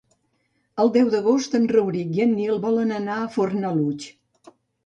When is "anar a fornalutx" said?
2.99-4.53